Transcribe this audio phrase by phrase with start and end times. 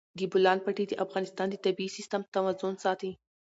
[0.17, 3.11] د بولان پټي د افغانستان د طبعي سیسټم توازن ساتي.